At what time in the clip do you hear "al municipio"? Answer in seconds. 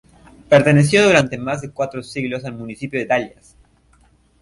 2.43-2.99